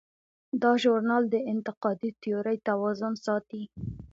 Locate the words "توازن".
2.67-3.13